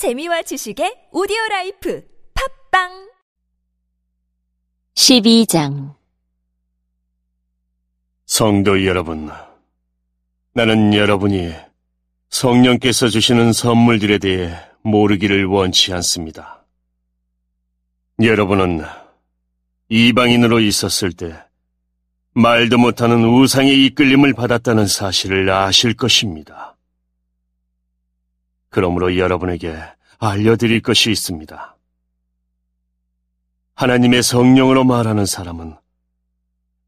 [0.00, 2.02] 재미와 지식의 오디오 라이프
[2.70, 3.10] 팟빵
[4.94, 5.94] 12장
[8.24, 9.28] 성도 여러분,
[10.54, 11.52] 나는 여러분이
[12.30, 16.64] 성령께서 주시는 선물들에 대해 모르기를 원치 않습니다.
[18.22, 18.82] 여러분은
[19.90, 21.36] 이방인으로 있었을 때
[22.32, 26.69] 말도 못하는 우상의 이끌림을 받았다는 사실을 아실 것입니다.
[28.70, 29.76] 그러므로 여러분에게
[30.18, 31.76] 알려드릴 것이 있습니다.
[33.74, 35.76] 하나님의 성령으로 말하는 사람은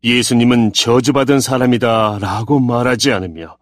[0.04, 3.56] 예수님은 저주받은 사람이다 라고 말하지 않으며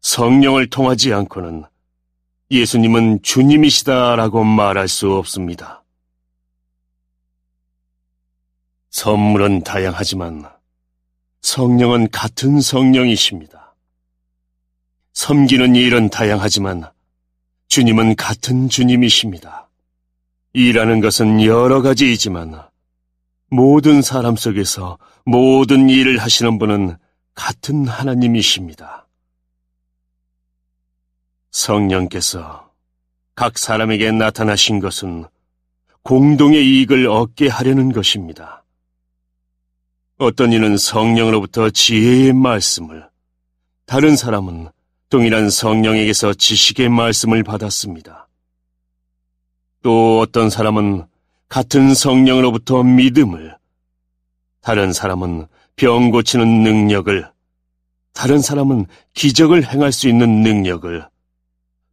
[0.00, 1.64] 성령을 통하지 않고는
[2.50, 5.84] 예수님은 주님이시다 라고 말할 수 없습니다.
[8.90, 10.50] 선물은 다양하지만
[11.42, 13.74] 성령은 같은 성령이십니다.
[15.12, 16.90] 섬기는 일은 다양하지만
[17.68, 19.68] 주님은 같은 주님이십니다.
[20.54, 22.62] 일하는 것은 여러 가지이지만
[23.50, 26.96] 모든 사람 속에서 모든 일을 하시는 분은
[27.34, 29.06] 같은 하나님이십니다.
[31.50, 32.70] 성령께서
[33.34, 35.24] 각 사람에게 나타나신 것은
[36.02, 38.64] 공동의 이익을 얻게 하려는 것입니다.
[40.16, 43.08] 어떤 이는 성령으로부터 지혜의 말씀을,
[43.86, 44.68] 다른 사람은
[45.10, 48.28] 동일한 성령에게서 지식의 말씀을 받았습니다.
[49.82, 51.06] 또 어떤 사람은
[51.48, 53.56] 같은 성령으로부터 믿음을,
[54.60, 57.26] 다른 사람은 병 고치는 능력을,
[58.12, 58.84] 다른 사람은
[59.14, 61.06] 기적을 행할 수 있는 능력을,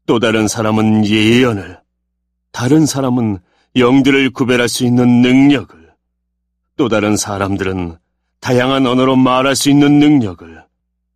[0.08, 1.80] 또 다른 사람은 예언을,
[2.52, 3.40] 다른 사람은
[3.78, 5.94] 영들을 구별할 수 있는 능력을,
[6.76, 7.98] 또 다른 사람들은
[8.42, 10.66] 다양한 언어로 말할 수 있는 능력을,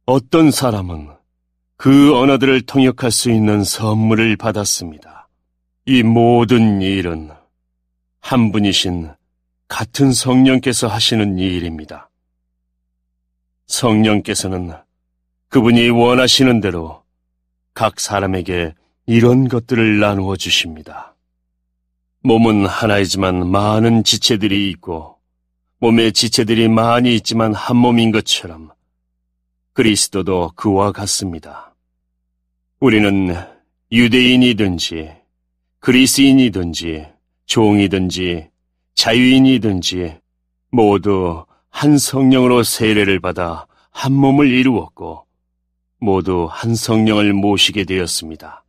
[0.06, 1.19] 어떤 사람은
[1.82, 5.30] 그 언어들을 통역할 수 있는 선물을 받았습니다.
[5.86, 7.32] 이 모든 일은
[8.20, 9.10] 한 분이신
[9.70, 12.10] 같은 성령께서 하시는 일입니다.
[13.68, 14.74] 성령께서는
[15.48, 17.02] 그분이 원하시는 대로
[17.74, 18.76] 각 사람에게
[19.06, 21.16] 이런 것들을 나누어 주십니다.
[22.24, 25.16] 몸은 하나이지만 많은 지체들이 있고
[25.78, 28.70] 몸에 지체들이 많이 있지만 한 몸인 것처럼
[29.74, 31.74] 그리스도도 그와 같습니다.
[32.80, 33.36] 우리는
[33.92, 35.12] 유대인이든지
[35.80, 37.08] 그리스인이든지
[37.46, 38.50] 종이든지
[38.96, 40.18] 자유인이든지
[40.72, 45.26] 모두 한 성령으로 세례를 받아 한 몸을 이루었고
[46.00, 48.64] 모두 한 성령을 모시게 되었습니다.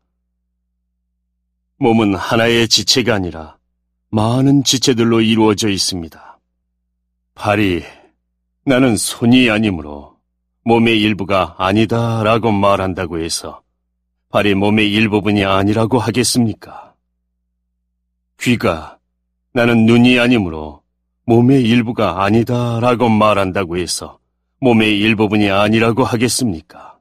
[1.77, 3.57] 몸은 하나의 지체가 아니라
[4.11, 6.39] 많은 지체들로 이루어져 있습니다.
[7.35, 7.83] 발이
[8.65, 10.20] 나는 손이 아니므로
[10.65, 13.63] 몸의 일부가 아니다 라고 말한다고 해서
[14.29, 16.95] 발이 몸의 일부분이 아니라고 하겠습니까?
[18.41, 18.99] 귀가
[19.53, 20.83] 나는 눈이 아니므로
[21.25, 24.19] 몸의 일부가 아니다 라고 말한다고 해서
[24.61, 26.99] 몸의 일부분이 아니라고 하겠습니까?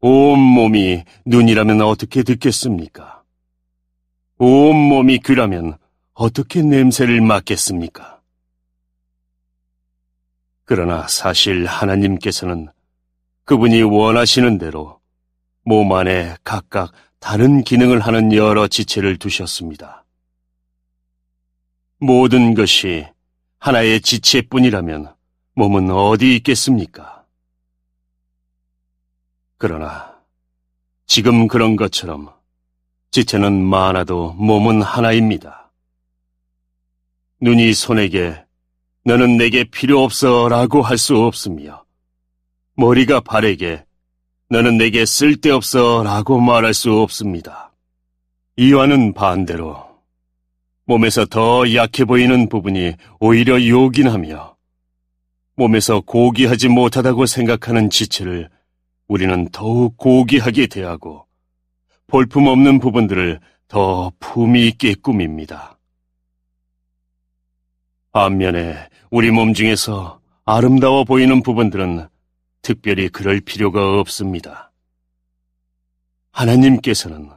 [0.00, 3.24] 온 몸이 눈이라면 어떻게 듣겠습니까?
[4.38, 5.76] 온 몸이 귀라면
[6.14, 8.17] 어떻게 냄새를 맡겠습니까?
[10.68, 12.68] 그러나 사실 하나님께서는
[13.46, 15.00] 그분이 원하시는 대로
[15.64, 20.04] 몸 안에 각각 다른 기능을 하는 여러 지체를 두셨습니다.
[22.00, 23.06] 모든 것이
[23.58, 25.14] 하나의 지체뿐이라면
[25.54, 27.24] 몸은 어디 있겠습니까?
[29.56, 30.20] 그러나
[31.06, 32.30] 지금 그런 것처럼
[33.10, 35.72] 지체는 많아도 몸은 하나입니다.
[37.40, 38.44] 눈이 손에게
[39.08, 41.82] 너는 내게 필요 없어 라고 할 수 없으며
[42.76, 43.86] 머리가 발에게
[44.50, 47.72] 너는 내게 쓸데없어 라고 말할 수 없습니다.
[48.58, 49.82] 이와는 반대로
[50.84, 54.56] 몸에서 더 약해 보이는 부분이 오히려 요긴하며
[55.56, 58.50] 몸에서 고귀하지 못하다고 생각하는 지체를
[59.06, 61.24] 우리는 더욱 고귀하게 대하고
[62.08, 65.77] 볼품없는 부분들을 더 품위 있게 꾸밉니다.
[68.18, 68.76] 반면에
[69.12, 72.08] 우리 몸 중에서 아름다워 보이는 부분들은
[72.62, 74.72] 특별히 그럴 필요가 없습니다.
[76.32, 77.30] 하나님께서는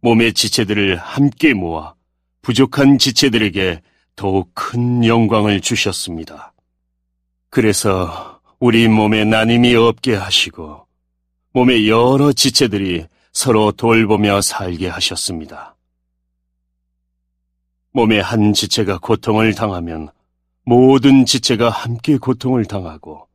[0.00, 1.94] 몸의 지체들을 함께 모아
[2.42, 3.80] 부족한 지체들에게
[4.16, 6.52] 더욱 큰 영광을 주셨습니다.
[7.48, 10.84] 그래서 우리 몸에 나님이 없게 하시고
[11.52, 15.76] 몸의 여러 지체들이 서로 돌보며 살게 하셨습니다.
[17.92, 20.10] 몸의 한 지체가 고통을 당하면
[20.64, 23.28] 모든 지체가 함께 고통을 당하고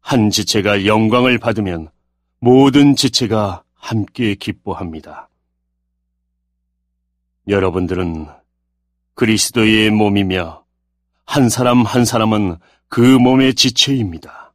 [0.00, 1.90] 한 지체가 영광을 받으면
[2.40, 5.28] 모든 지체가 함께 기뻐합니다.
[7.46, 8.26] 여러분들은
[9.14, 10.64] 그리스도의 몸이며
[11.24, 12.56] 한 사람 한 사람은
[12.88, 14.52] 그 몸의 지체입니다.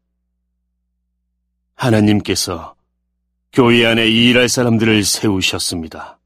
[1.76, 2.76] 하나님께서
[3.54, 6.20] 교회 안에 일할 사람들을 세우셨습니다.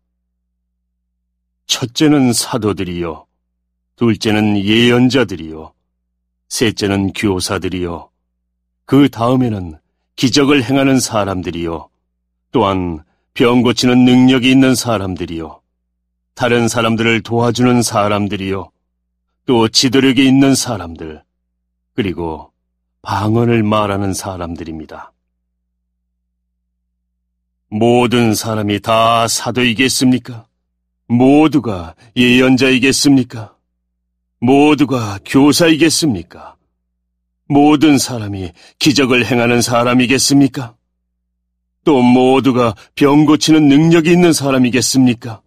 [1.67, 3.26] 첫째는 사도들이요,
[3.97, 5.73] 둘째는 예언자들이요,
[6.49, 8.09] 셋째는 교사들이요,
[8.85, 9.79] 그 다음에는
[10.15, 11.89] 기적을 행하는 사람들이요,
[12.51, 13.03] 또한
[13.33, 15.61] 병 고치는 능력이 있는 사람들이요,
[16.35, 18.71] 다른 사람들을 도와주는 사람들이요,
[19.47, 21.23] 또 지도력이 있는 사람들,
[21.93, 22.51] 그리고
[23.01, 25.11] 방언을 말하는 사람들입니다.
[27.69, 30.45] 모든 사람이 다 사도이겠습니까?
[31.07, 33.56] 모두가 예언자이겠습니까?
[34.39, 36.55] 모두가 교사이겠습니까?
[37.47, 40.75] 모든 사람이 기적을 행하는 사람이겠습니까?
[41.83, 45.41] 또 모두가 병 고치는 능력이 있는 사람이겠습니까?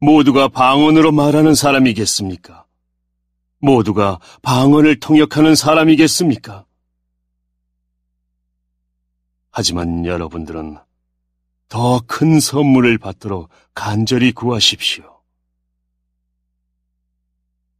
[0.00, 2.64] 모두가 방언으로 말하는 사람이겠습니까?
[3.60, 6.64] 모두가 방언을 통역하는 사람이겠습니까?
[9.50, 10.78] 하지만 여러분들은
[11.68, 15.17] 더 큰 선물을 받도록 간절히 구하십시오.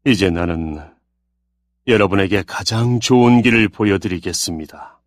[0.08, 0.80] 이제 나는
[1.86, 4.97] 여러분에게 가장 좋은 길을 보여드리겠습니다.